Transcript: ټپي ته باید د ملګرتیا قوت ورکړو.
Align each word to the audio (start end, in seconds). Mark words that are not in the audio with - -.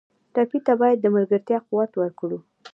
ټپي 0.33 0.59
ته 0.65 0.73
باید 0.81 0.97
د 1.01 1.05
ملګرتیا 1.15 1.57
قوت 1.67 1.91
ورکړو. 1.97 2.39